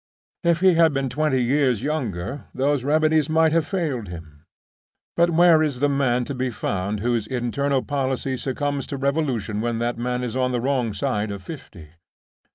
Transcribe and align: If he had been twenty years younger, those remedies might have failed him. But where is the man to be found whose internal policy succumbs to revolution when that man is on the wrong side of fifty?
If 0.43 0.61
he 0.61 0.73
had 0.73 0.95
been 0.95 1.09
twenty 1.09 1.43
years 1.43 1.83
younger, 1.83 2.45
those 2.55 2.83
remedies 2.83 3.29
might 3.29 3.51
have 3.51 3.67
failed 3.67 4.07
him. 4.07 4.47
But 5.15 5.29
where 5.29 5.61
is 5.61 5.79
the 5.79 5.89
man 5.89 6.25
to 6.25 6.33
be 6.33 6.49
found 6.49 7.01
whose 7.01 7.27
internal 7.27 7.83
policy 7.83 8.35
succumbs 8.35 8.87
to 8.87 8.97
revolution 8.97 9.61
when 9.61 9.77
that 9.77 9.99
man 9.99 10.23
is 10.23 10.35
on 10.35 10.53
the 10.53 10.59
wrong 10.59 10.93
side 10.95 11.29
of 11.29 11.43
fifty? 11.43 11.89